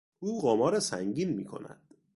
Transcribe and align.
او 0.19 0.41
قمار 0.41 0.79
سنگین 0.79 1.29
میکند. 1.33 1.87